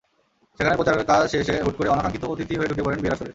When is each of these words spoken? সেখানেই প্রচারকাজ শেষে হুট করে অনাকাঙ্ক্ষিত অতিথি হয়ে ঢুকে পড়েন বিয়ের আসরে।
সেখানেই 0.59 0.79
প্রচারকাজ 0.79 1.21
শেষে 1.33 1.55
হুট 1.65 1.75
করে 1.77 1.89
অনাকাঙ্ক্ষিত 1.89 2.23
অতিথি 2.25 2.53
হয়ে 2.55 2.69
ঢুকে 2.69 2.83
পড়েন 2.85 2.99
বিয়ের 3.01 3.15
আসরে। 3.15 3.29